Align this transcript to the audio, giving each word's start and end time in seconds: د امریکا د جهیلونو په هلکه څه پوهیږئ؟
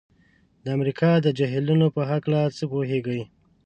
د 0.63 0.65
امریکا 0.77 1.11
د 1.21 1.27
جهیلونو 1.37 1.87
په 1.95 2.01
هلکه 2.09 2.39
څه 2.57 2.63
پوهیږئ؟ 2.71 3.21